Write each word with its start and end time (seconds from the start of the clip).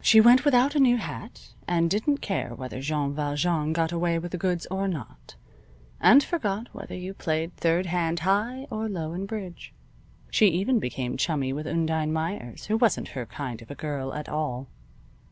She 0.00 0.20
went 0.20 0.44
without 0.44 0.76
a 0.76 0.78
new 0.78 0.96
hat, 0.96 1.48
and 1.66 1.90
didn't 1.90 2.18
care 2.18 2.54
whether 2.54 2.80
Jean 2.80 3.12
Valjean 3.14 3.72
got 3.72 3.90
away 3.90 4.16
with 4.16 4.30
the 4.30 4.38
goods 4.38 4.64
or 4.70 4.86
not, 4.86 5.34
and 6.00 6.22
forgot 6.22 6.68
whether 6.72 6.94
you 6.94 7.12
played 7.12 7.56
third 7.56 7.86
hand 7.86 8.20
high 8.20 8.68
or 8.70 8.88
low 8.88 9.12
in 9.12 9.26
bridge. 9.26 9.74
She 10.30 10.46
even 10.50 10.78
became 10.78 11.16
chummy 11.16 11.52
with 11.52 11.66
Undine 11.66 12.12
Meyers, 12.12 12.66
who 12.66 12.76
wasn't 12.76 13.08
her 13.18 13.26
kind 13.26 13.60
of 13.60 13.68
a 13.68 13.74
girl 13.74 14.14
at 14.14 14.28
all. 14.28 14.68